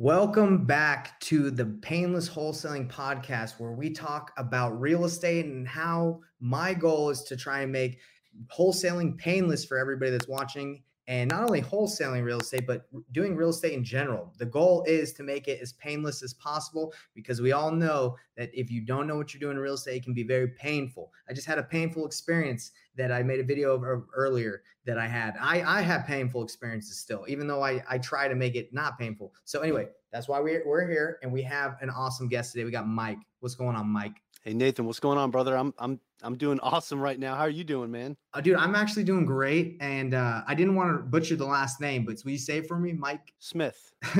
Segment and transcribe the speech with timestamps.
[0.00, 6.20] Welcome back to the Payneless Wholesaling Podcast, where we talk about real estate and how
[6.38, 7.98] my goal is to try and make
[8.46, 13.48] wholesaling painless for everybody that's watching and not only wholesaling real estate, but doing real
[13.48, 14.30] estate in general.
[14.36, 18.50] The goal is to make it as painless as possible because we all know that
[18.52, 21.10] if you don't know what you're doing in real estate, it can be very painful.
[21.26, 25.06] I just had a painful experience that I made a video of earlier that I
[25.06, 25.34] had.
[25.40, 28.98] I, I have painful experiences still, even though I, I try to make it not
[28.98, 29.32] painful.
[29.44, 32.64] So, anyway, that's why we're, we're here and we have an awesome guest today.
[32.64, 33.18] We got Mike.
[33.40, 34.16] What's going on, Mike?
[34.42, 35.56] Hey Nathan, what's going on, brother?
[35.56, 37.34] I'm I'm I'm doing awesome right now.
[37.34, 38.16] How are you doing, man?
[38.32, 39.76] Uh, dude, I'm actually doing great.
[39.80, 42.68] And uh, I didn't want to butcher the last name, but will you say it
[42.68, 43.92] for me, Mike Smith?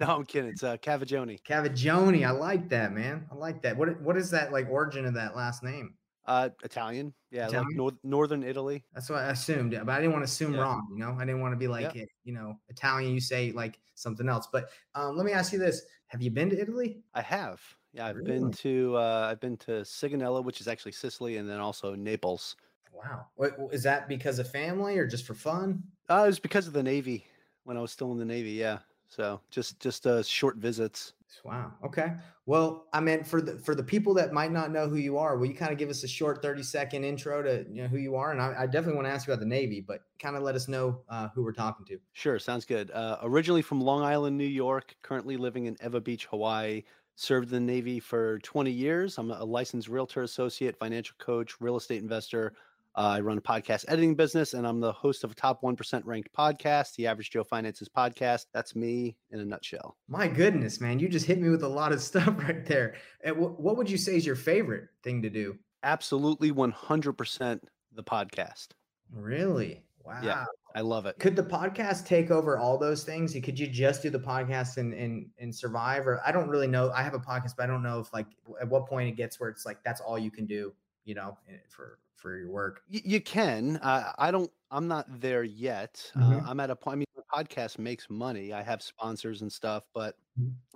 [0.00, 0.50] no, I'm kidding.
[0.50, 1.40] It's uh, Cavaggioni.
[1.42, 2.26] Cavaggioni.
[2.26, 3.26] I like that, man.
[3.30, 3.76] I like that.
[3.76, 5.94] What what is that like origin of that last name?
[6.26, 7.14] Uh, Italian.
[7.30, 7.68] Yeah, Italian?
[7.68, 8.82] like north, northern Italy.
[8.92, 10.62] That's what I assumed, but I didn't want to assume yeah.
[10.62, 10.88] wrong.
[10.92, 12.04] You know, I didn't want to be like, yeah.
[12.24, 13.12] you know, Italian.
[13.14, 14.48] You say like something else.
[14.50, 17.02] But um, let me ask you this: Have you been to Italy?
[17.14, 17.60] I have.
[17.94, 18.32] Yeah, I've really?
[18.32, 22.56] been to uh, I've been to Sigonella, which is actually Sicily, and then also Naples.
[22.92, 25.82] Wow, what, is that because of family or just for fun?
[26.08, 27.26] Uh, it was because of the Navy
[27.64, 28.52] when I was still in the Navy.
[28.52, 28.78] Yeah,
[29.08, 31.12] so just just uh, short visits.
[31.44, 31.72] Wow.
[31.84, 32.12] Okay.
[32.46, 35.36] Well, I mean, for the for the people that might not know who you are,
[35.36, 37.96] will you kind of give us a short thirty second intro to you know who
[37.96, 38.30] you are?
[38.30, 40.54] And I, I definitely want to ask you about the Navy, but kind of let
[40.54, 41.98] us know uh, who we're talking to.
[42.12, 42.38] Sure.
[42.38, 42.90] Sounds good.
[42.90, 46.82] Uh, originally from Long Island, New York, currently living in Ewa Beach, Hawaii.
[47.16, 49.18] Served in the Navy for 20 years.
[49.18, 52.54] I'm a licensed realtor associate, financial coach, real estate investor.
[52.96, 56.02] Uh, I run a podcast editing business, and I'm the host of a top 1%
[56.04, 58.46] ranked podcast, the Average Joe Finances podcast.
[58.52, 59.96] That's me in a nutshell.
[60.08, 61.00] My goodness, man.
[61.00, 62.94] You just hit me with a lot of stuff right there.
[63.34, 65.58] what would you say is your favorite thing to do?
[65.82, 67.60] Absolutely 100%
[67.92, 68.68] the podcast.
[69.12, 69.82] Really?
[70.04, 70.20] Wow.
[70.22, 71.18] Yeah, I love it.
[71.18, 73.32] Could the podcast take over all those things?
[73.32, 76.06] Could you just do the podcast and and and survive?
[76.06, 76.90] Or I don't really know.
[76.94, 78.26] I have a podcast, but I don't know if like
[78.60, 80.72] at what point it gets where it's like that's all you can do,
[81.04, 82.82] you know, eh, for for your work.
[82.92, 83.76] Y- you can.
[83.78, 84.50] Uh, I don't.
[84.70, 86.10] I'm not there yet.
[86.16, 86.46] Uh, mm-hmm.
[86.46, 86.94] Uh, I'm at a point.
[86.94, 88.52] I mean, the podcast makes money.
[88.52, 90.16] I have sponsors and stuff, but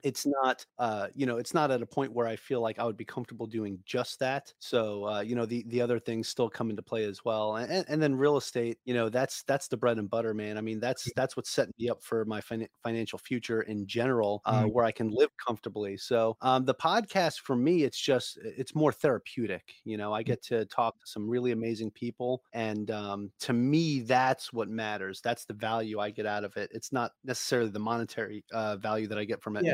[0.03, 2.85] it's not uh you know it's not at a point where i feel like i
[2.85, 4.53] would be comfortable doing just that.
[4.59, 7.85] So uh you know the the other things still come into play as well and
[7.89, 10.59] and then real estate you know that's that's the bread and butter man.
[10.59, 14.43] I mean that's that's what's setting me up for my fin- financial future in general
[14.45, 14.69] uh mm-hmm.
[14.69, 15.97] where i can live comfortably.
[15.97, 20.27] So um the podcast for me it's just it's more therapeutic you know i mm.
[20.27, 25.21] get to talk to some really amazing people and um to me that's what matters.
[25.23, 26.71] That's the value i get out of it.
[26.73, 29.73] It's not necessarily the monetary uh value that i get from it yeah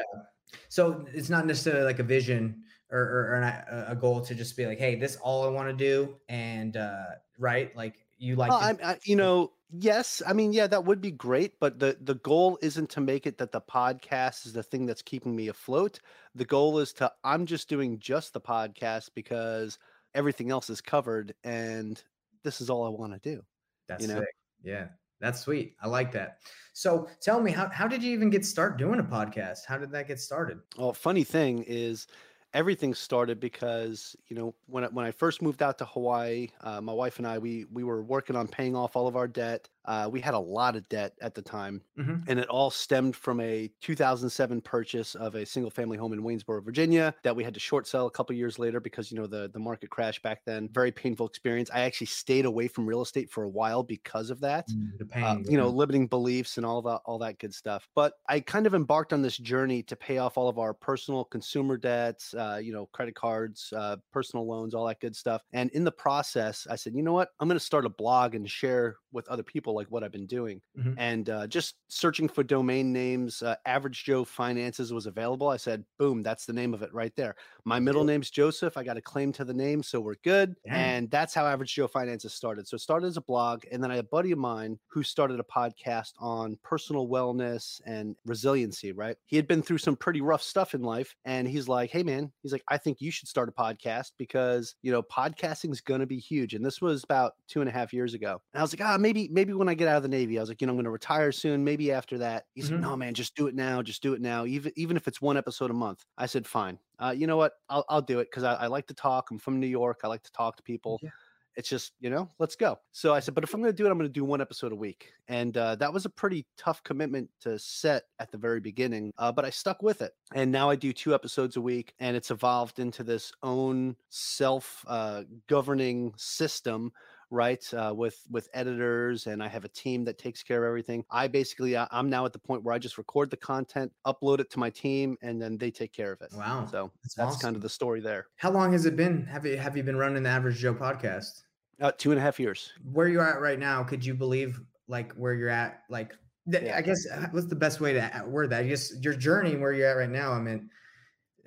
[0.69, 4.57] so it's not necessarily like a vision or, or, or an, a goal to just
[4.57, 7.07] be like, hey, this all I want to do, and uh,
[7.39, 11.01] right, like you like, to- I, I, you know, yes, I mean, yeah, that would
[11.01, 14.63] be great, but the the goal isn't to make it that the podcast is the
[14.63, 15.99] thing that's keeping me afloat.
[16.35, 19.79] The goal is to I'm just doing just the podcast because
[20.15, 22.03] everything else is covered, and
[22.45, 23.43] this is all I want to do.
[23.89, 24.21] That's you know?
[24.21, 24.35] Sick.
[24.63, 24.87] Yeah.
[25.21, 25.75] That's sweet.
[25.83, 26.39] I like that.
[26.73, 29.61] So tell me, how, how did you even get start doing a podcast?
[29.67, 30.59] How did that get started?
[30.77, 32.07] Well, funny thing is
[32.53, 36.81] everything started because you know when I, when I first moved out to Hawaii, uh,
[36.81, 39.69] my wife and I we we were working on paying off all of our debt.
[39.85, 42.17] Uh, we had a lot of debt at the time, mm-hmm.
[42.27, 46.63] and it all stemmed from a 2007 purchase of a single family home in Waynesboro,
[46.63, 49.51] Virginia, that we had to short sell a couple years later because you know the
[49.53, 50.69] the market crashed back then.
[50.73, 51.71] Very painful experience.
[51.73, 54.69] I actually stayed away from real estate for a while because of that.
[54.69, 57.55] Mm, the uh, pain, uh, you know, limiting beliefs and all that all that good
[57.55, 57.89] stuff.
[57.95, 61.25] But I kind of embarked on this journey to pay off all of our personal
[61.25, 65.43] consumer debts, uh, you know, credit cards, uh, personal loans, all that good stuff.
[65.53, 68.35] And in the process, I said, you know what, I'm going to start a blog
[68.35, 70.61] and share with other people like what I've been doing.
[70.79, 70.95] Mm-hmm.
[70.99, 75.49] And uh, just searching for domain names, uh, Average Joe Finances was available.
[75.49, 77.37] I said, boom, that's the name of it right there.
[77.65, 78.77] My middle name's Joseph.
[78.77, 80.55] I got a claim to the name, so we're good.
[80.67, 80.75] Damn.
[80.75, 82.69] And that's how Average Joe Finances started.
[82.69, 85.03] So it started as a blog, and then I had a buddy of mine who
[85.03, 88.93] started a podcast on personal wellness and resiliency.
[88.93, 89.17] Right?
[89.27, 92.31] He had been through some pretty rough stuff in life, and he's like, "Hey, man,"
[92.43, 96.07] he's like, "I think you should start a podcast because you know podcasting's going to
[96.07, 98.41] be huge." And this was about two and a half years ago.
[98.53, 100.43] And I was like, "Ah, maybe maybe when I get out of the Navy, I
[100.43, 101.65] was like, you know, I'm going to retire soon.
[101.65, 102.75] Maybe after that." He's mm-hmm.
[102.75, 103.83] like, "No, man, just do it now.
[103.83, 104.47] Just do it now.
[104.47, 107.53] Even even if it's one episode a month." I said, "Fine." uh, you know what?
[107.69, 109.31] I'll, I'll do it because I, I, like to talk.
[109.31, 110.01] I'm from New York.
[110.05, 110.99] I like to talk to people.
[111.03, 111.11] Yeah.
[111.57, 112.79] It's just, you know, let's go.
[112.91, 114.41] So I said, but if I'm going to do it, I'm going to do one
[114.41, 115.13] episode a week.
[115.29, 119.31] And uh, that was a pretty tough commitment to set at the very beginning, uh,
[119.31, 120.13] but I stuck with it.
[120.35, 124.85] And now I do two episodes a week, and it's evolved into this own self
[124.89, 126.91] uh, governing system
[127.31, 127.63] right?
[127.75, 131.05] Uh, with with editors, and I have a team that takes care of everything.
[131.11, 134.41] I basically I- I'm now at the point where I just record the content, upload
[134.41, 136.31] it to my team, and then they take care of it.
[136.35, 136.67] Wow.
[136.71, 138.27] So That's that's kind of the story there.
[138.37, 139.25] How long has it been?
[139.27, 141.43] Have you have you been running the Average Joe podcast?
[141.81, 142.73] Uh, two and a half years.
[142.93, 145.83] Where you're at right now, could you believe like where you're at?
[145.91, 146.15] Like,
[146.51, 146.77] th- Yeah.
[146.77, 148.61] I guess uh, what's the best way to word that?
[148.61, 150.33] I guess your journey where you're at right now.
[150.33, 150.71] I mean,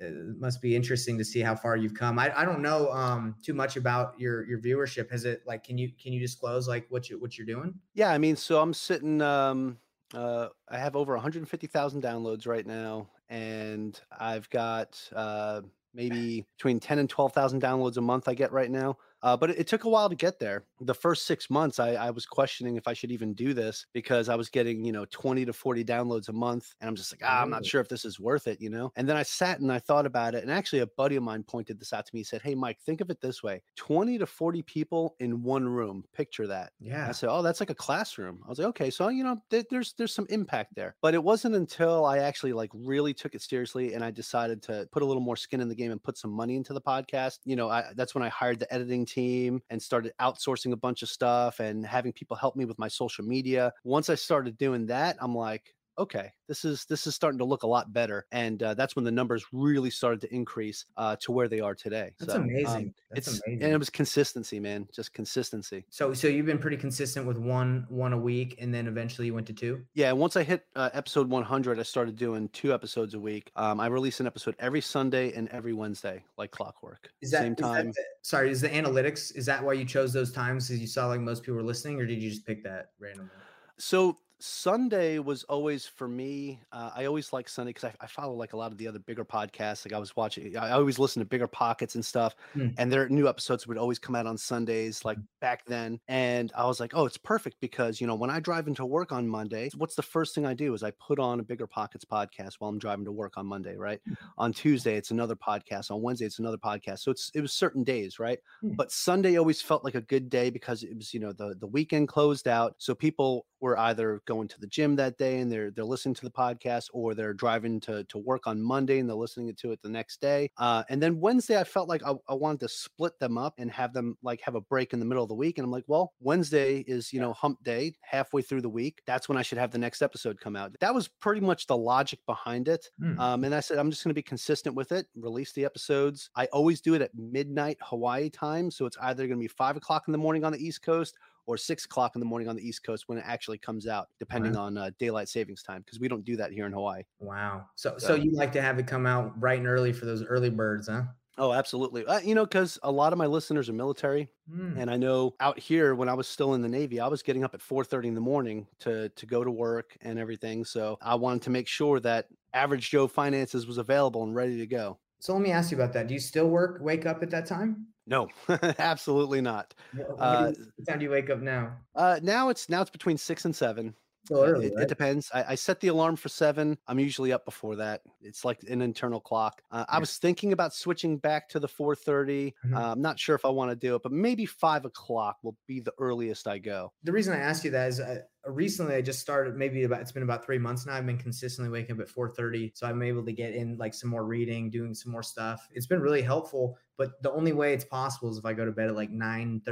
[0.00, 2.18] it must be interesting to see how far you've come.
[2.18, 5.10] I, I don't know um too much about your your viewership.
[5.10, 7.74] Has it like can you can you disclose like what you what you're doing?
[7.94, 9.20] Yeah, I mean, so I'm sitting.
[9.22, 9.78] Um,
[10.14, 15.62] uh, I have over 150,000 downloads right now, and I've got uh,
[15.92, 18.26] maybe between 10 and 12,000 downloads a month.
[18.28, 18.96] I get right now.
[19.22, 20.66] Uh, but it, it took a while to get there.
[20.80, 24.28] The first six months, I, I was questioning if I should even do this because
[24.28, 26.74] I was getting, you know, 20 to 40 downloads a month.
[26.80, 28.92] And I'm just like, ah, I'm not sure if this is worth it, you know?
[28.96, 30.42] And then I sat and I thought about it.
[30.42, 32.20] And actually, a buddy of mine pointed this out to me.
[32.20, 35.68] He said, Hey, Mike, think of it this way 20 to 40 people in one
[35.68, 36.04] room.
[36.12, 36.72] Picture that.
[37.00, 37.10] And Yeah.
[37.10, 39.66] I said, "Oh, that's like a classroom." I was like, "Okay, so you know, th-
[39.70, 43.42] there's there's some impact there." But it wasn't until I actually like really took it
[43.42, 46.18] seriously and I decided to put a little more skin in the game and put
[46.18, 47.38] some money into the podcast.
[47.44, 51.02] You know, I, that's when I hired the editing team and started outsourcing a bunch
[51.02, 53.72] of stuff and having people help me with my social media.
[53.84, 57.62] Once I started doing that, I'm like, okay this is this is starting to look
[57.62, 61.32] a lot better and uh, that's when the numbers really started to increase uh, to
[61.32, 62.94] where they are today That's So, um, amazing.
[63.10, 63.64] That's it's amazing.
[63.64, 67.86] and it was consistency man just consistency so so you've been pretty consistent with one
[67.88, 69.82] one a week, and then eventually you went to two.
[69.94, 73.50] Yeah, once I hit uh, episode 100, I started doing two episodes a week.
[73.56, 77.10] Um, I release an episode every Sunday and every Wednesday, like clockwork.
[77.20, 77.92] Is that same is that time?
[78.22, 79.34] sorry, is the analytics?
[79.36, 80.68] Is that why you chose those times?
[80.68, 83.30] Because you saw like most people were listening, or did you just pick that randomly?
[83.78, 86.60] So Sunday was always for me.
[86.70, 89.00] Uh, I always like Sunday because I, I follow like a lot of the other
[89.00, 89.84] bigger podcasts.
[89.84, 92.68] Like I was watching, I always listen to Bigger Pockets and stuff, Hmm.
[92.78, 95.98] and their new episodes would always come out on Sundays, like back then.
[96.06, 99.10] And I was like, oh, it's perfect because you know when I drive into work
[99.10, 102.04] on Monday, what's the first thing I do is I put on a Bigger Pockets
[102.04, 104.00] podcast while I'm driving to work on Monday, right?
[104.36, 105.90] On Tuesday, it's another podcast.
[105.90, 107.00] On Wednesday, it's another podcast.
[107.00, 108.38] So it's it was certain days, right?
[108.60, 108.74] Hmm.
[108.76, 111.66] But Sunday always felt like a good day because it was, you know, the the
[111.66, 112.76] weekend closed out.
[112.78, 116.24] So people were either going to the gym that day and they're they're listening to
[116.24, 119.82] the podcast, or they're driving to to work on Monday and they're listening to it
[119.82, 120.50] the next day.
[120.58, 123.70] Uh, and then Wednesday, I felt like I, I wanted to split them up and
[123.70, 125.58] have them like have a break in the middle of the week.
[125.58, 129.02] And I'm like, well, Wednesday is you know hump day, halfway through the week.
[129.06, 130.76] That's when I should have the next episode come out.
[130.80, 132.90] That was pretty much the logic behind it.
[133.00, 133.18] Hmm.
[133.18, 136.30] Um, and I said, I'm just going to be consistent with it, release the episodes.
[136.36, 138.70] I always do it at midnight Hawaii time.
[138.70, 141.16] So it's either going to be five o'clock in the morning on the East Coast
[141.48, 144.08] or six o'clock in the morning on the East Coast when it actually comes out,
[144.18, 147.02] depending on uh, daylight savings time, because we don't do that here in Hawaii.
[147.20, 147.64] Wow.
[147.74, 150.22] So so So- you like to have it come out bright and early for those
[150.24, 151.04] early birds, huh?
[151.40, 152.04] Oh, absolutely.
[152.04, 154.76] Uh, you know, because a lot of my listeners are military, Hmm.
[154.76, 157.44] and I know out here when I was still in the Navy, I was getting
[157.44, 160.64] up at 4:30 in the morning to to go to work and everything.
[160.64, 164.66] So I wanted to make sure that Average Joe Finances was available and ready to
[164.66, 164.98] go.
[165.20, 166.08] So let me ask you about that.
[166.08, 167.86] Do you still work, wake up at that time?
[168.08, 168.28] No,
[168.78, 169.74] absolutely not.
[169.92, 171.76] Wh- what Uh, what time do you wake up now?
[171.94, 173.94] Uh, now it's now it's between six and seven.
[174.30, 175.30] Uh, early, it, it depends.
[175.32, 176.78] I, I set the alarm for seven.
[176.86, 178.02] I'm usually up before that.
[178.20, 179.62] It's like an internal clock.
[179.70, 182.54] Uh, I was thinking about switching back to the 4:30.
[182.64, 182.76] Mhm.
[182.76, 185.56] Uh, I'm not sure if I want to do it, but maybe five o'clock will
[185.66, 186.92] be the earliest I go.
[187.04, 190.12] the reason I ask you that is uh, recently I just started maybe about it's
[190.12, 190.94] been about three months now.
[190.94, 194.10] I've been consistently waking up at 4:30, so I'm able to get in like some
[194.10, 195.68] more reading, doing some more stuff.
[195.72, 198.72] It's been really helpful, but the only way it's possible is if I go to
[198.72, 199.62] bed at like 9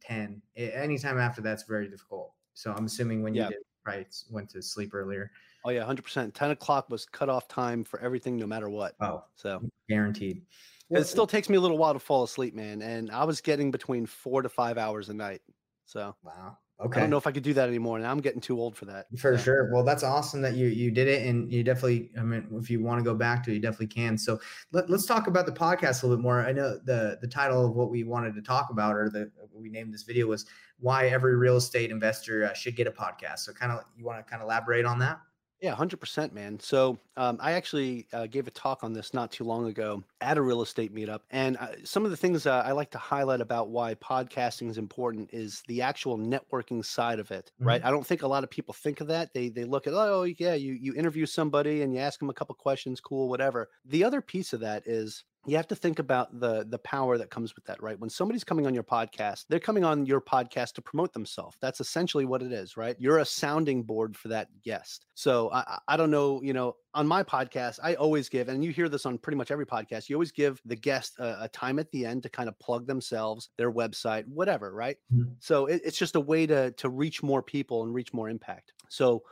[0.00, 0.42] 10.
[0.56, 2.34] A- Anytime after that's very difficult.
[2.54, 3.42] So I'm assuming when Yeah.
[3.48, 5.30] you did right s- went to sleep earlier.
[5.64, 6.34] Oh yeah, 100%.
[6.34, 8.96] 10 o'clock was cutoff time for everything, no matter what.
[9.00, 10.46] Oh, So guaranteed.
[10.90, 12.82] it still takes me a little while to fall asleep, man.
[12.82, 15.42] And I was getting between four to five hours a night.
[15.86, 16.58] So wow.
[16.80, 17.98] I don't know if I could do that anymore.
[17.98, 19.06] Now I'm getting too old for that.
[19.16, 19.72] For So, sure.
[19.72, 22.10] Well, that's awesome that you you did it, and you definitely.
[22.18, 24.18] I mean, if you want to go back to it, you definitely can.
[24.18, 24.40] So
[24.72, 26.40] let, let's talk about the podcast a little bit more.
[26.44, 29.70] I know the the title of what we wanted to talk about, or the we
[29.70, 30.46] named this video was
[30.80, 33.40] why every real estate investor uh, should get a podcast.
[33.40, 35.20] So kind of you want to kind of elaborate on that?
[35.60, 36.60] Yeah, hundred percent, man.
[36.60, 40.36] So um, I actually uh, gave a talk on this not too long ago at
[40.36, 43.40] a real estate meetup, and uh, some of the things uh, I like to highlight
[43.40, 47.80] about why podcasting is important is the actual networking side of it, right?
[47.82, 49.32] I don't think a lot of people think of that.
[49.32, 52.34] They they look at oh yeah, you you interview somebody and you ask them a
[52.34, 53.70] couple questions, cool, whatever.
[53.86, 57.30] The other piece of that is you have to think about the the power that
[57.30, 57.98] comes with that right?
[57.98, 61.56] When somebody's coming on your podcast they're coming on your podcast to promote themselves.
[61.60, 62.96] That's essentially what it is right?
[62.98, 65.06] You're a sounding board for that guest.
[65.14, 68.70] So i i don't know you know on my podcast i always give and you
[68.70, 71.78] hear this on pretty much every podcast you always give the guest a, a time
[71.78, 74.96] at the end to kind of plug themselves their website whatever right?
[75.12, 75.32] Mm-hmm.
[75.38, 78.72] so it, it's just a way to to reach more people and reach more impact.
[78.88, 79.22] So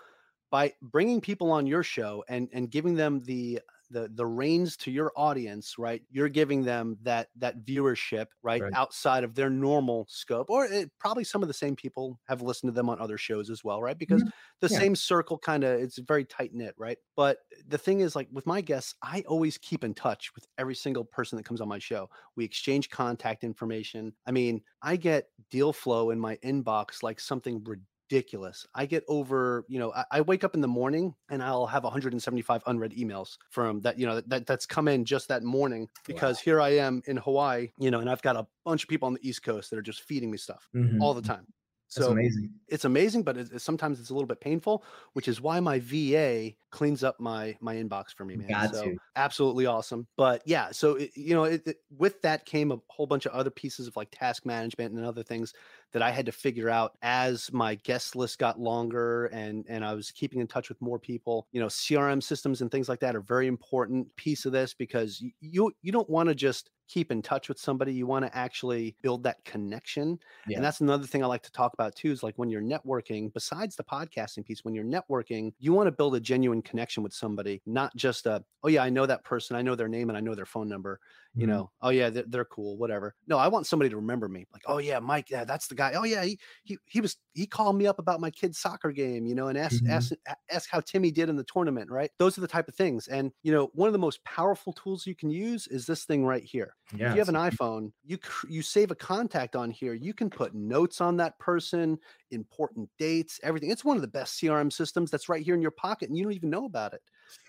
[0.50, 3.60] by bringing people on your show and and giving them the
[3.92, 8.72] the the reins to your audience right you're giving them that that viewership right, right.
[8.74, 12.68] outside of their normal scope or it, probably some of the same people have listened
[12.68, 14.30] to them on other shows as well right because mm-hmm.
[14.60, 14.78] the yeah.
[14.78, 18.46] same circle kind of it's very tight knit right but the thing is like with
[18.46, 21.78] my guests i always keep in touch with every single person that comes on my
[21.78, 27.20] show we exchange contact information i mean i get deal flow in my inbox like
[27.20, 28.66] something ridiculous ridiculous.
[28.74, 31.84] I get over, you know, I, I, wake up in the morning and I'll have
[31.84, 36.36] 175 unread emails from that, you know, that that's come in just that morning because
[36.38, 36.42] wow.
[36.44, 39.14] here I am in Hawaii, you know, and I've got a bunch of people on
[39.14, 41.00] the East Coast that are just feeding me stuff mm-hmm.
[41.00, 41.46] all the time.
[41.88, 42.50] So That's amazing.
[42.68, 46.52] It's amazing, but it, sometimes it's a little bit painful, which is why my VA
[46.70, 48.48] cleans up my my inbox for me, man.
[48.48, 48.96] Got so to.
[49.14, 50.06] absolutely awesome.
[50.16, 53.50] But yeah, so it, you know, it, with that came a whole bunch of other
[53.50, 55.52] pieces of like task management and other things
[55.92, 59.94] that I had to figure out as my guest list got longer and and I
[59.94, 61.46] was keeping in touch with more people.
[61.52, 65.22] You know, CRM systems and things like that are very important piece of this because
[65.40, 68.94] you you don't want to just keep in touch with somebody you want to actually
[69.00, 70.56] build that connection yeah.
[70.56, 73.32] and that's another thing i like to talk about too is like when you're networking
[73.32, 77.14] besides the podcasting piece when you're networking you want to build a genuine connection with
[77.14, 80.18] somebody not just a oh yeah i know that person i know their name and
[80.18, 81.00] i know their phone number
[81.34, 81.56] you mm-hmm.
[81.56, 83.14] know oh yeah they're, they're, cool whatever.
[83.26, 85.92] No i want somebody to remember me like oh yeah mike yeah that's the guy.
[85.94, 89.26] Oh yeah he he, he was he called me up about my kid's soccer game
[89.26, 89.92] you know and asked mm-hmm.
[89.92, 90.12] asked
[90.50, 92.10] ask how timmy did in the tournament right?
[92.18, 95.06] Those are the type of things and you know one of the most powerful tools
[95.06, 96.74] you can use is this thing right here.
[96.94, 100.28] Yeah, if you have an iphone you you save a contact on here you can
[100.28, 101.98] put notes on that person
[102.30, 103.70] important dates everything.
[103.70, 106.24] It's one of the best crm systems that's right here in your pocket and you
[106.24, 107.00] don't even know about it.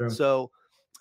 [0.09, 0.51] So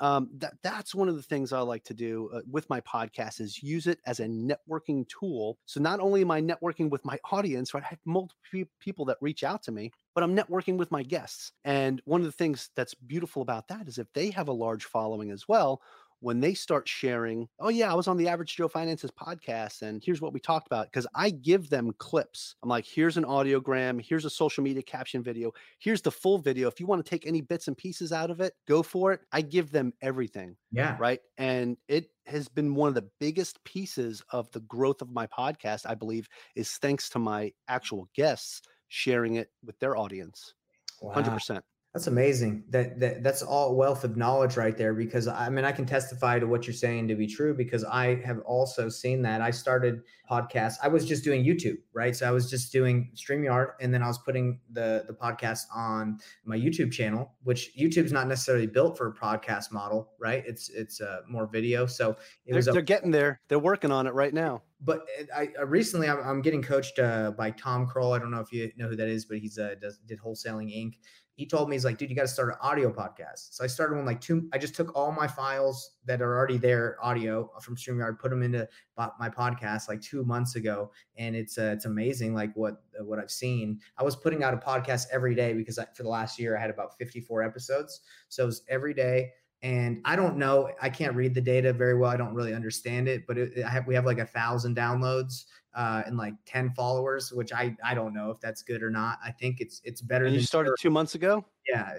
[0.00, 3.40] um, that that's one of the things I like to do uh, with my podcast
[3.40, 5.58] is use it as a networking tool.
[5.66, 7.82] So not only am I networking with my audience, right?
[7.82, 11.52] I have multiple people that reach out to me, but I'm networking with my guests.
[11.64, 14.84] And one of the things that's beautiful about that is if they have a large
[14.84, 15.82] following as well,
[16.22, 20.02] when they start sharing, oh, yeah, I was on the Average Joe Finances podcast and
[20.04, 20.86] here's what we talked about.
[20.86, 22.54] Because I give them clips.
[22.62, 26.68] I'm like, here's an audiogram, here's a social media caption video, here's the full video.
[26.68, 29.20] If you want to take any bits and pieces out of it, go for it.
[29.32, 30.56] I give them everything.
[30.70, 30.96] Yeah.
[30.98, 31.20] Right.
[31.38, 35.86] And it has been one of the biggest pieces of the growth of my podcast,
[35.86, 40.54] I believe, is thanks to my actual guests sharing it with their audience.
[41.00, 41.14] Wow.
[41.14, 41.62] 100%.
[41.92, 42.64] That's amazing.
[42.70, 44.94] That, that that's all wealth of knowledge right there.
[44.94, 47.54] Because I mean, I can testify to what you're saying to be true.
[47.54, 49.42] Because I have also seen that.
[49.42, 50.76] I started podcasts.
[50.82, 52.16] I was just doing YouTube, right?
[52.16, 56.18] So I was just doing Streamyard, and then I was putting the the podcast on
[56.46, 57.34] my YouTube channel.
[57.42, 60.42] Which YouTube's not necessarily built for a podcast model, right?
[60.46, 61.84] It's it's uh, more video.
[61.84, 62.68] So it they're, was.
[62.68, 63.42] A, they're getting there.
[63.48, 67.30] They're working on it right now but I, I recently I'm, I'm, getting coached uh,
[67.30, 68.16] by Tom Krol.
[68.16, 70.74] I don't know if you know who that is, but he's uh, does did wholesaling
[70.74, 70.94] Inc
[71.34, 73.54] he told me he's like, dude, you got to start an audio podcast.
[73.54, 74.48] So I started one like two.
[74.52, 78.42] I just took all my files that are already there, audio from Streamyard, put them
[78.42, 83.18] into my podcast like two months ago, and it's uh, it's amazing like what what
[83.18, 83.80] I've seen.
[83.96, 86.60] I was putting out a podcast every day because I, for the last year I
[86.60, 89.32] had about 54 episodes, so it was every day.
[89.62, 92.10] And I don't know, I can't read the data very well.
[92.10, 96.02] I don't really understand it, but it, have, we have like a thousand downloads uh,
[96.04, 99.18] and like 10 followers, which I, I don't know if that's good or not.
[99.24, 100.24] I think it's, it's better.
[100.24, 101.44] And you started two months ago.
[101.68, 101.92] Yeah.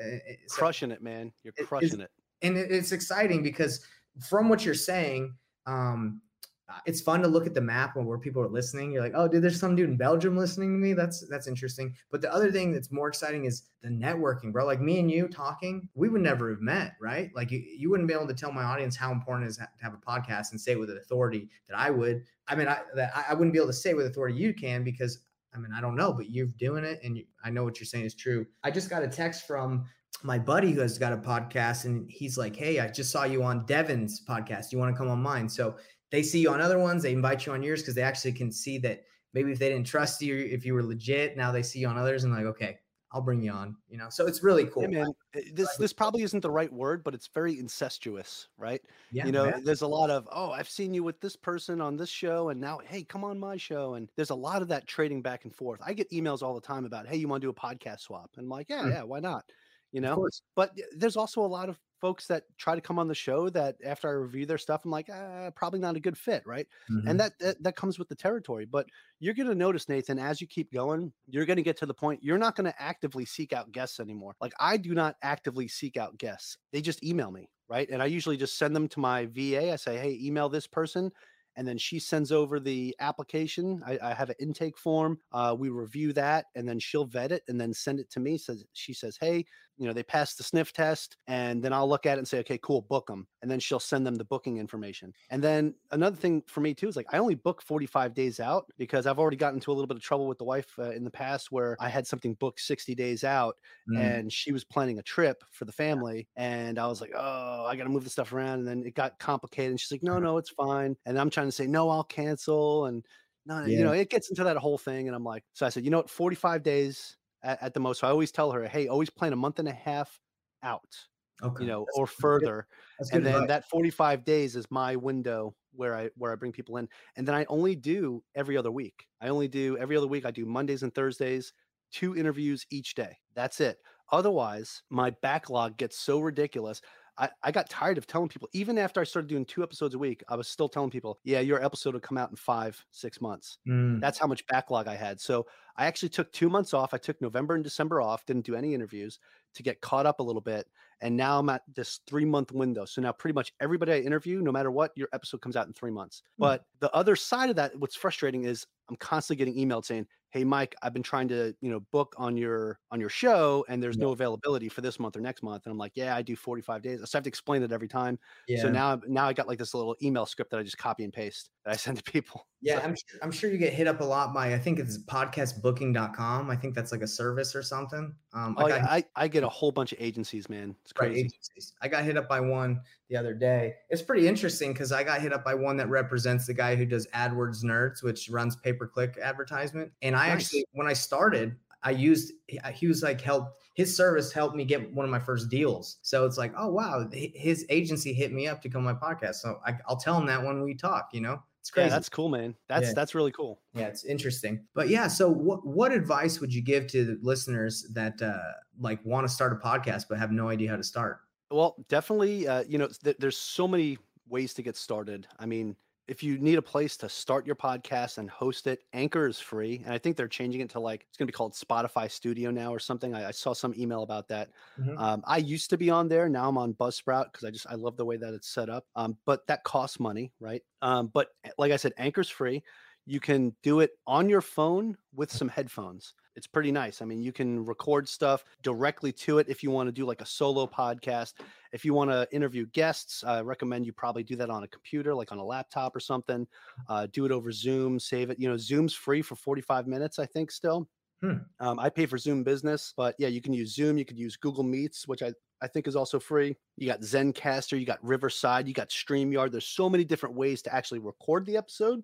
[0.49, 1.31] crushing it, man.
[1.43, 2.11] You're crushing it.
[2.41, 3.85] And it's exciting because
[4.19, 5.33] from what you're saying,
[5.65, 6.21] um,
[6.69, 8.91] Uh, it's fun to look at the map where people are listening.
[8.91, 10.93] You're like, oh, dude, there's some dude in Belgium listening to me.
[10.93, 11.93] That's that's interesting.
[12.09, 14.65] But the other thing that's more exciting is the networking, bro.
[14.65, 17.31] Like me and you talking, we would never have met, right?
[17.35, 19.67] Like you, you wouldn't be able to tell my audience how important it is to
[19.81, 22.23] have a podcast and say it with an authority that I would.
[22.47, 25.19] I mean, I that I wouldn't be able to say with authority you can because
[25.53, 27.87] I mean I don't know, but you're doing it and you, I know what you're
[27.87, 28.45] saying is true.
[28.63, 29.85] I just got a text from
[30.23, 33.43] my buddy who has got a podcast and he's like, Hey, I just saw you
[33.43, 34.71] on Devin's podcast.
[34.71, 35.49] You want to come on mine?
[35.49, 35.75] So
[36.13, 38.51] they see you on other ones, they invite you on yours because they actually can
[38.51, 39.03] see that
[39.33, 41.97] maybe if they didn't trust you, if you were legit, now they see you on
[41.97, 42.77] others and like, okay,
[43.11, 43.75] I'll bring you on.
[43.89, 44.87] You know, so it's really cool.
[44.87, 48.79] man, eh, this this probably isn't the right word, but it's very incestuous, right?
[49.11, 49.25] Yeah.
[49.25, 49.63] You know, man.
[49.63, 52.61] there's a lot of oh, I've seen you with this person on this show, and
[52.61, 55.55] now hey, come on my show, and there's a lot of that trading back and
[55.55, 55.79] forth.
[55.83, 58.29] I get emails all the time about hey, you want to do a podcast swap,
[58.37, 58.91] and I'm like, yeah, mm.
[58.91, 59.45] yeah, why not?
[59.91, 63.15] You know, but there's also a lot of folks that try to come on the
[63.15, 66.43] show that after I review their stuff, I'm like, uh, probably not a good fit,
[66.45, 66.67] right?
[66.89, 67.07] Mhm.
[67.07, 68.65] And that, that that comes with the territory.
[68.65, 68.87] But
[69.19, 71.93] you're going to notice, Nathan, as you keep going, you're going to get to the
[71.93, 74.35] point you're not going to actively seek out guests anymore.
[74.41, 77.89] Like I do not actively seek out guests; they just email me, right?
[77.89, 79.71] And I usually just send them to my VA.
[79.71, 81.11] I say, hey, email this person
[81.55, 83.83] and then she sends over the application.
[83.85, 85.19] I, I have an intake form.
[85.31, 88.37] Uh, we review that, and then she'll vet it and then send it to me.
[88.37, 89.45] Says she says, "Hey,
[89.77, 92.39] you know, they pass the sniff test," and then I'll look at it and say,
[92.39, 95.13] "Okay, cool, book them." And then she'll send them the booking information.
[95.29, 98.65] And then another thing for me too is like I only book 45 days out
[98.77, 101.03] because I've already gotten into a little bit of trouble with the wife uh, in
[101.03, 104.13] the past where I had something booked 60 days out Mm.
[104.13, 107.75] and she was planning a trip for the family and i was like oh i
[107.75, 110.37] gotta move the stuff around and then it got complicated and she's like no no
[110.37, 113.05] it's fine and i'm trying to say no i'll cancel and
[113.45, 113.77] no Yeah.
[113.77, 115.91] you know it gets into that whole thing and i'm like so i said you
[115.91, 119.09] know what 45 days at, at the most so i always tell her hey always
[119.09, 120.19] plan a month and a half
[120.63, 120.95] out
[121.43, 121.63] okay.
[121.63, 122.67] you know That's- or further
[123.11, 123.47] and then advice.
[123.47, 127.35] that 45 days is my window where i where i bring people in and then
[127.35, 130.83] i only do every other week i only do every other week i do mondays
[130.83, 131.53] and thursdays
[131.91, 133.77] two interviews each day that's it
[134.11, 136.81] otherwise my backlog gets so ridiculous
[137.17, 139.99] I, I got tired of telling people even after i started doing two episodes a
[139.99, 143.21] week i was still telling people yeah your episode will come out in five six
[143.21, 144.01] months Mm.
[144.01, 145.19] that's how much backlog I had.
[145.21, 145.45] So
[145.77, 146.93] I actually took two months off.
[146.93, 149.19] I took November and December off, didn't do any interviews
[149.55, 150.67] to get caught up a little bit.
[151.01, 152.85] And now I'm at this three month window.
[152.85, 155.73] So now pretty much everybody I interview, no matter what, your episode comes out in
[155.73, 156.23] three months.
[156.37, 156.43] Hmm.
[156.43, 160.43] But the other side of that, what's frustrating is I'm constantly getting emailed saying, Hey
[160.43, 163.95] Mike, I've been trying to, you know, book on your on your show and there's
[163.97, 164.05] Yeah.
[164.05, 165.67] no availability for this month or next month.
[165.67, 166.97] And I'm like, Yeah, I do 45 days.
[167.01, 168.17] So I have to explain it every time.
[168.47, 168.63] yeah.
[168.63, 171.13] So now now I got like this little email script that I just copy and
[171.13, 172.47] paste that I send to people.
[172.61, 174.79] Yeah, So- I'm sure, I'm sure you get hit up a lot by I think
[174.79, 176.49] it's podcastbooking.com.
[176.49, 178.15] I think that's like a service or something.
[178.33, 180.75] Um, Oh, got yeah, I, I get a whole bunch of agencies, man.
[180.83, 181.25] It's right, crazy.
[181.25, 181.73] agencies.
[181.83, 182.81] I got hit up by one
[183.13, 183.75] the other day.
[183.89, 186.85] It's pretty interesting because I got hit up by one that represents the guy who
[186.85, 189.91] does AdWords Nerds, which runs pay per click advertisement.
[190.01, 190.45] And I Nice.
[190.45, 194.91] actually, when I started, I used he- was like help his service helped me get
[194.93, 195.97] one of my first deals.
[196.01, 199.35] So it's like, oh wow, his agency hit me up to come on my podcast.
[199.35, 201.09] So I, I'll tell him that when we talk.
[201.11, 201.89] You know, it's Yeah, crazy.
[201.89, 202.55] that's cool, man.
[202.67, 202.93] That's Yeah.
[202.95, 203.61] that's really cool.
[203.73, 204.65] Yeah, it's interesting.
[204.73, 208.37] But yeah, so what what advice would you give to listeners that uh
[208.79, 211.19] like want to start a podcast but have no idea how to start?
[211.51, 215.27] Well, definitely, uh, you know, th- there's so many ways to get started.
[215.37, 215.75] I mean,
[216.07, 219.81] if you need a place to start your podcast and host it, Anchor is free,
[219.85, 222.51] and I think they're changing it to like it's going to be called Spotify Studio
[222.51, 223.13] now or something.
[223.15, 224.49] I, I saw some email about that.
[224.77, 224.97] Mhm.
[224.97, 226.27] Um, I used to be on there.
[226.27, 228.85] Now I'm on Buzzsprout because I just I love the way that it's set up.
[228.95, 230.61] Um, but that costs money, right?
[230.81, 232.63] Um, but like I said, Anchor's free.
[233.05, 236.13] You can do it on your phone with some headphones.
[236.35, 237.01] It's pretty nice.
[237.01, 240.21] I mean, you can record stuff directly to it if you want to do like
[240.21, 241.33] a solo podcast.
[241.71, 245.13] If you want to interview guests, I recommend you probably do that on a computer,
[245.13, 246.47] like on a laptop or something.
[246.89, 248.39] Uh, do it over Zoom, save it.
[248.39, 250.87] You know, Zoom's free for 45 minutes, I think, still.
[251.21, 251.37] Hmm.
[251.59, 253.97] Um, I pay for Zoom Business, but yeah, you can use Zoom.
[253.97, 256.57] You could use Google Meets, which I, I think is also free.
[256.75, 259.51] You got Zencastr, you got Riverside, you got StreamYard.
[259.51, 262.03] There's so many different ways to actually record the episode.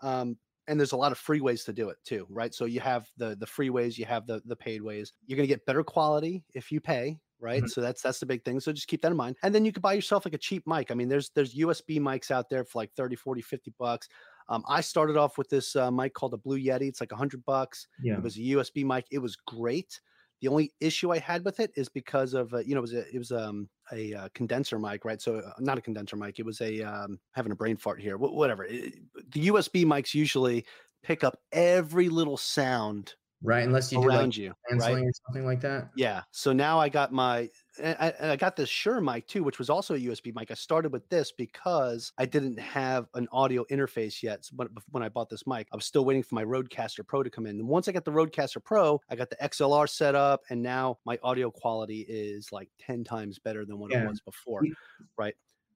[0.00, 2.54] Um, and there's a lot of free ways to do it too, right?
[2.54, 5.12] So you have the the free ways, you have the the paid ways.
[5.26, 7.62] You're gonna get better quality if you pay, right?
[7.62, 7.68] Mhm.
[7.68, 8.60] So that's that's the big thing.
[8.60, 9.36] So just keep that in mind.
[9.42, 10.90] And then you could buy yourself like a cheap mic.
[10.90, 14.08] I mean, there's there's USB mics out there for like 30, 40, 50 bucks.
[14.48, 16.88] Um, I started off with this uh, mic called a Blue Yeti.
[16.88, 17.88] It's like a hundred bucks.
[17.98, 18.18] Yeah.
[18.18, 19.06] It was a USB mic.
[19.10, 20.00] It was great.
[20.44, 22.92] The only issue I had with it is because of uh, you know it was
[22.92, 25.18] a, it was um, a uh, condenser mic, right?
[25.18, 26.38] So uh, not a condenser mic.
[26.38, 28.18] It was a um, having a brain fart here.
[28.18, 28.64] Wh- whatever.
[28.64, 28.92] It-
[29.32, 30.66] the USB mics usually
[31.02, 33.62] pick up every little sound Right.
[33.62, 34.56] Unless you do like around you, right?
[34.70, 35.90] canceling or something like that.
[35.94, 36.22] Yeah.
[36.30, 39.58] So now I got my and I, and I got this Shure mic too, which
[39.58, 40.50] was also a USB mic.
[40.50, 44.46] I started with this because I didn't have an audio interface yet.
[44.46, 47.06] So, but bef- when I bought this mic, I was still waiting for my Rodecaster
[47.06, 47.58] Pro to come in.
[47.60, 50.98] And once I got the Rodecaster Pro, I got the XLR set up, and now
[51.04, 54.04] my audio quality is like ten times better than what Yeah.
[54.04, 54.64] it was before.
[54.64, 54.74] You-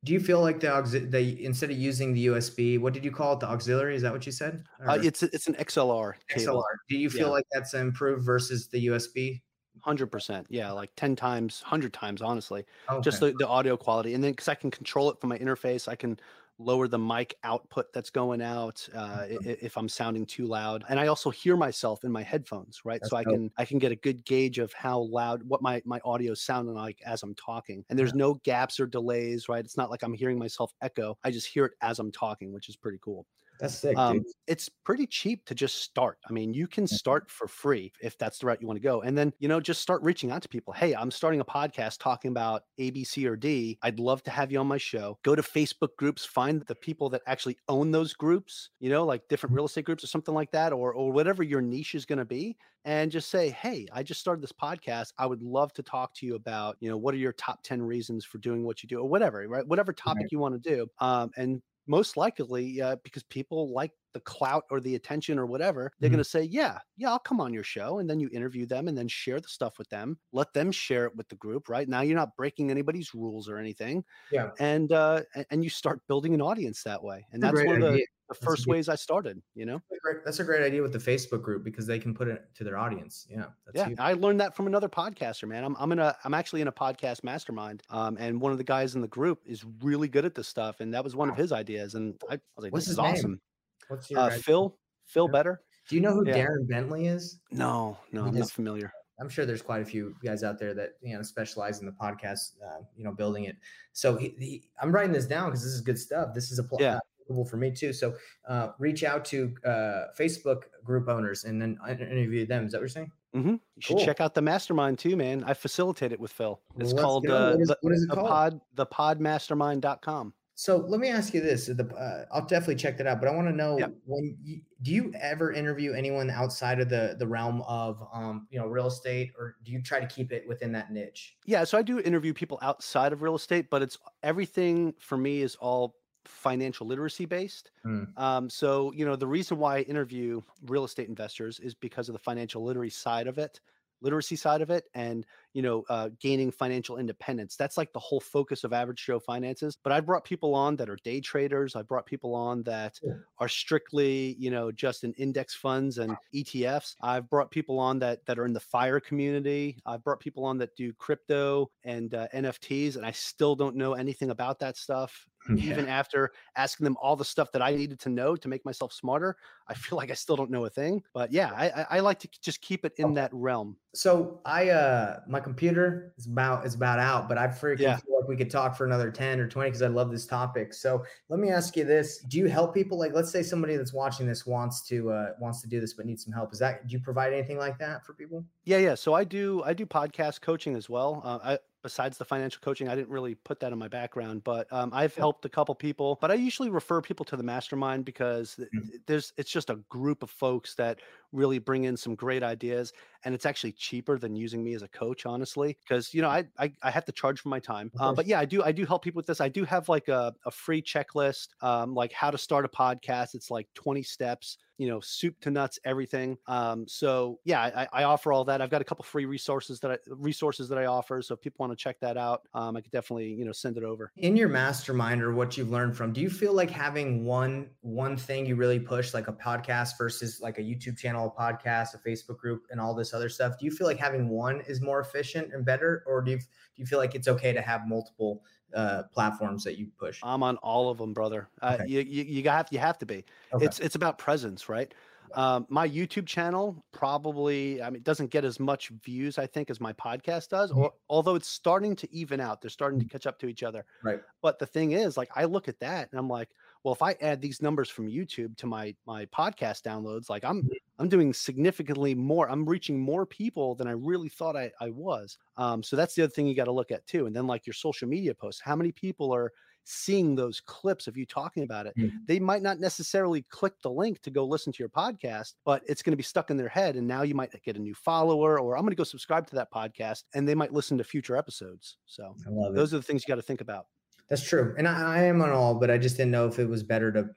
[0.04, 3.10] Do you feel like the auxi- the instead of using the USB, what did you
[3.10, 3.40] call it?
[3.40, 3.96] The auxiliary?
[3.96, 4.64] Is that what you said?
[4.86, 6.54] Uh, it's it's an XLR cable.
[6.62, 6.76] XLR.
[6.88, 7.32] Do you feel Yeah.
[7.32, 9.42] like that's improved versus the USB?
[9.80, 12.64] Hundred percent, yeah, like ten times, hundred times, honestly.
[12.90, 13.00] Okay.
[13.02, 15.86] just the, the audio quality and then because i can control it from my interface
[15.88, 16.18] i can
[16.58, 19.48] lower the mic output that's going out uh, Mhm.
[19.62, 23.06] if i'm sounding too loud and i also hear myself in my headphones right That's
[23.06, 23.24] so i dope.
[23.24, 26.42] can i can get a good gauge of how loud what my my audio is
[26.42, 30.02] sounding like as i'm talking and there's no gaps or delays right it's not like
[30.02, 33.26] i'm hearing myself echo i just hear it as i'm talking which is pretty cool
[33.58, 33.98] That's sick.
[33.98, 36.18] Um, it's pretty cheap to just start.
[36.28, 36.98] I mean, you can Mhm.
[36.98, 39.02] start for free if that's the route you want to go.
[39.02, 40.72] And then, you know, just start reaching out to people.
[40.72, 43.78] Hey, I'm starting a podcast talking about A, B, C, or D.
[43.82, 45.18] I'd love to have you on my show.
[45.24, 49.26] Go to Facebook groups, find the people that actually own those groups, you know, like
[49.28, 49.56] different Mhm.
[49.56, 52.24] real estate groups or something like that, or or whatever your niche is going to
[52.24, 52.56] be.
[52.84, 55.12] And just say, hey, I just started this podcast.
[55.18, 57.82] I would love to talk to you about, you know, what are your top 10
[57.82, 59.66] reasons for doing what you do, or whatever, right?
[59.66, 60.30] Whatever topic Right.
[60.30, 60.86] you want to do.
[60.98, 65.92] Um, and most likely uh, because people like the clout or the attention or whatever
[66.00, 66.14] they're Mhm.
[66.14, 68.88] going to say yeah yeah i'll come on your show and then you interview them
[68.88, 71.88] and then share the stuff with them let them share it with the group right
[71.88, 74.50] now you're not breaking anybody's rules or anything Yeah.
[74.58, 77.92] and uh and you start building an audience that way and That's that's one of
[77.92, 80.62] the, the first good- ways i started you know That's a great- That's a great
[80.64, 83.26] idea with the Facebook group because they can put it to their audience.
[83.30, 83.46] Yeah.
[83.66, 83.98] That's yeah huge.
[84.00, 86.72] i learned that from another podcaster man i'm, I'm in a i'm actually in a
[86.72, 90.34] podcast mastermind um and one of the guys in the group is really good at
[90.34, 92.86] this stuff and that was one of his ideas and i, I was like What's
[92.86, 93.06] this is name?
[93.14, 93.40] awesome
[93.88, 95.32] What's your uh phil phil Yeah.
[95.32, 96.36] better Do you know who yeah.
[96.46, 97.40] Darren Bentley is?
[97.50, 98.92] No, no, He I'm just- not familiar.
[99.20, 101.92] I'm sure there's quite a few guys out there that you know specialize in the
[101.92, 103.56] podcast, uh, you know, building it.
[103.92, 106.32] So he, he, I'm writing this down because this is good stuff.
[106.34, 106.94] This is a pl- Yeah.
[106.96, 107.92] uh, applicable for me too.
[107.92, 108.14] So
[108.46, 112.64] uh, reach out to uh, Facebook group owners and then interview them.
[112.66, 113.10] Is that what you're saying?
[113.34, 113.48] Mm-hmm.
[113.50, 114.04] You should Cool.
[114.06, 115.42] check out the mastermind too, man.
[115.44, 116.60] I facilitate it with Phil.
[116.78, 118.28] It's let's called uh, What is- the, what is it the called?
[118.28, 120.32] pod the podmastermind.com.
[120.58, 123.34] So let me ask you this: the, uh, I'll definitely check that out, but I
[123.34, 123.88] want to know Yeah.
[124.04, 128.58] when you, do you ever interview anyone outside of the the realm of um, you
[128.58, 131.38] know real estate, or do you try to keep it within that niche?
[131.46, 135.40] Yeah, so I do interview people outside of real estate, but it's everything for me
[135.40, 137.70] is all financial literacy based.
[137.84, 138.16] Mm.
[138.16, 142.12] Um, so you know the reason why I interview real estate investors is because of
[142.12, 143.60] the financial literacy side of it,
[144.00, 147.56] literacy side of it, and you know uh, gaining financial independence.
[147.56, 149.76] That's like the whole focus of Average Joe Finances.
[149.82, 151.76] But I've brought people on that are day traders.
[151.76, 153.14] I brought people on that Yeah.
[153.38, 156.96] are strictly you know just in index funds and ETFs.
[157.02, 159.80] I've brought people on that that are in the fire community.
[159.86, 163.94] I've brought people on that do crypto and uh, NFTs, and I still don't know
[163.94, 168.08] anything about that stuff even after asking them all the stuff that I needed to
[168.08, 171.02] know to make myself smarter, I feel like I still don't know a thing.
[171.12, 173.14] But yeah, I, I, I like to just keep it in Okay.
[173.14, 173.76] that realm.
[173.94, 177.96] So I uh my computer is about is about out, but I freaking Yeah.
[177.96, 180.74] feel like we could talk for another 10 or 20 because I love this topic.
[180.74, 182.18] So let me ask you this.
[182.28, 185.62] Do you help people like let's say somebody that's watching this wants to uh wants
[185.62, 186.52] to do this but needs some help?
[186.52, 188.44] Is that do you provide anything like that for people?
[188.64, 188.94] Yeah, yeah.
[188.94, 191.22] So I do I do podcast coaching as well.
[191.24, 194.66] Uh, I, besides the financial coaching, I didn't really put that in my background, but
[194.72, 196.18] um, I've helped a couple people.
[196.20, 199.00] But I usually refer people to the mastermind because th- Mm.
[199.06, 201.00] there's it's just a group of folks that
[201.32, 202.92] really bring in some great ideas,
[203.24, 205.76] and it's actually cheaper than using me as a coach, honestly.
[205.82, 207.90] Because you know I, I I have to charge for my time.
[207.98, 209.40] Uh, but yeah, I do I do help people with this.
[209.40, 213.34] I do have like a, a free checklist, um, like how to start a podcast.
[213.34, 216.38] It's like 20 steps you know, soup to nuts, everything.
[216.46, 218.62] Um, so yeah, I, I offer all that.
[218.62, 221.20] I've got a couple free resources that I resources that I offer.
[221.20, 223.76] So if people want to check that out, um, I could definitely you know send
[223.76, 224.12] it over.
[224.16, 228.16] In your mastermind or what you've learned from, do you feel like having one one
[228.16, 231.98] thing you really push like a podcast versus like a YouTube channel, a podcast, a
[231.98, 233.58] Facebook group and all this other stuff?
[233.58, 236.44] Do you feel like having one is more efficient and better or do you do
[236.76, 238.42] you feel like it's okay to have multiple
[238.74, 240.20] uh platforms that you push?
[240.22, 241.48] I'm on all of them, brother.
[241.60, 243.24] Uh, you, you you have you have to be.
[243.52, 243.64] Okay.
[243.64, 244.92] It's it's about presence, right?
[245.34, 249.78] Um, my YouTube channel probably, I mean, doesn't get as much views, I think, as
[249.78, 250.70] my podcast does.
[250.72, 253.84] Or although it's starting to even out, they're starting to catch up to each other.
[254.02, 254.20] Right.
[254.40, 256.48] But the thing is, like, I look at that and I'm like,
[256.82, 260.62] well, if I add these numbers from YouTube to my my podcast downloads, like I'm
[260.62, 260.70] Mhm.
[260.98, 262.50] I'm doing significantly more.
[262.50, 265.38] I'm reaching more people than I really thought I, I was.
[265.56, 267.26] Um, so that's the other thing you got to look at too.
[267.26, 269.52] And then like your social media posts, how many people are
[269.84, 271.96] seeing those clips of you talking about it?
[271.96, 272.12] Mhm.
[272.26, 276.02] They might not necessarily click the link to go listen to your podcast, but it's
[276.02, 276.96] going to be stuck in their head.
[276.96, 279.54] And now you might get a new follower, or I'm going to go subscribe to
[279.54, 281.96] that podcast, and they might listen to future episodes.
[282.06, 282.76] So I love it.
[282.76, 283.86] those are the things you got to think about.
[284.28, 284.74] That's true.
[284.76, 287.10] And I, I am on all, but I just didn't know if it was better
[287.12, 287.30] to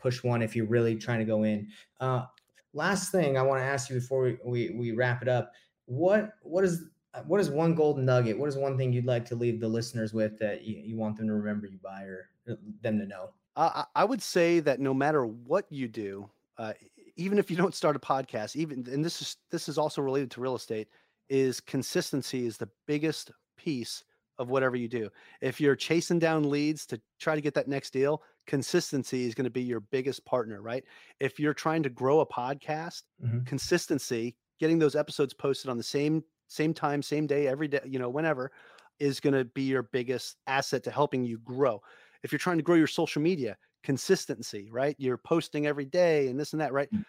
[0.00, 1.68] push one if you're really trying to go in.
[2.00, 2.24] Uh,
[2.72, 5.52] last thing I want to ask you before we, we, we wrap it up,
[5.86, 6.84] what, what is,
[7.26, 8.38] what is one golden nugget?
[8.38, 11.16] What is one thing you'd like to leave the listeners with that you, you want
[11.16, 13.30] them to remember you by or uh, them to know?
[13.56, 16.72] I I would say that no matter what you do, uh,
[17.16, 20.30] even if you don't start a podcast, even and this is this is also related
[20.32, 20.88] to real estate,
[21.28, 24.04] is consistency is the biggest piece
[24.38, 25.10] of whatever you do.
[25.40, 29.44] If you're chasing down leads to try to get that next deal, consistency is going
[29.44, 30.84] to be your biggest partner, right?
[31.20, 33.46] If you're trying to grow a podcast, Mhm.
[33.46, 37.98] consistency, getting those episodes posted on the same same time, same day, every day, you
[37.98, 38.52] know, whenever,
[38.98, 41.80] is going to be your biggest asset to helping you grow.
[42.22, 44.94] If you're trying to grow your social media, consistency, right?
[44.98, 46.90] You're posting every day and this and that, right?
[46.92, 47.04] Mm.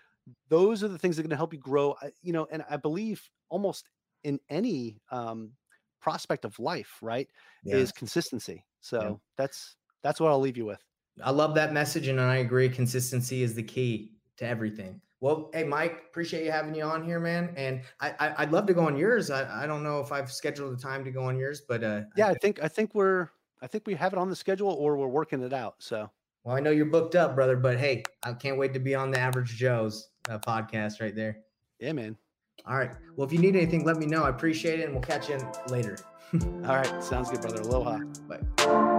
[0.48, 1.96] Those are the things that are going to help you grow.
[2.22, 3.90] You know, and I believe almost
[4.24, 5.52] in any um,
[6.04, 7.28] prospect of life, right,
[7.64, 7.78] Yeah.
[7.78, 8.64] is consistency.
[8.82, 10.84] So that's that's what I'll leave you with.
[11.24, 12.68] I love that message, and I agree.
[12.70, 15.00] Consistency is the key to everything.
[15.22, 17.54] Well, hey, Mike, appreciate you having you on here, man.
[17.56, 19.30] And I, I I'd love to go on yours.
[19.30, 22.02] I, I don't know if I've scheduled the time to go on yours, but uh,
[22.18, 23.30] Yeah, I think I think we're
[23.62, 25.76] I think we have it on the schedule or we're working it out.
[25.80, 26.10] So
[26.44, 29.12] Well, I know you're booked up, brother, but hey, I can't wait to be on
[29.12, 31.38] the Average Joe's uh, podcast right there.
[31.80, 32.18] yeah, man.
[32.66, 32.92] All right.
[33.16, 34.24] Well, if you need anything, let me know.
[34.24, 35.38] I appreciate it, and we'll catch you
[35.68, 35.98] later.
[36.34, 37.62] All right, sounds good, brother.
[37.62, 38.00] Aloha.
[38.28, 38.90] Bye.